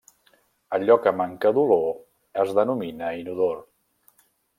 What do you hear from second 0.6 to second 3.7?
Allò que manca d'olor es denomina inodor.